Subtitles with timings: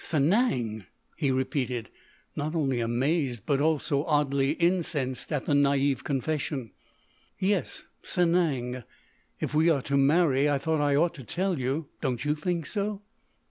[0.03, 1.91] "Sanang!" he repeated,
[2.35, 6.71] not only amazed but also oddly incensed at the naïve confession.
[7.37, 8.83] "Yes, Sanang....
[9.39, 11.85] If we are to marry, I thought I ought to tell you.
[12.01, 13.03] Don't you think so?"